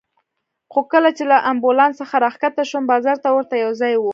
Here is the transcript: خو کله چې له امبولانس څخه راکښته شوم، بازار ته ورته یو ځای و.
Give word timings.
خو 0.71 0.79
کله 0.93 1.09
چې 1.17 1.23
له 1.31 1.37
امبولانس 1.51 1.95
څخه 2.01 2.15
راکښته 2.25 2.63
شوم، 2.69 2.83
بازار 2.91 3.17
ته 3.23 3.29
ورته 3.35 3.55
یو 3.63 3.71
ځای 3.81 3.93
و. 3.97 4.05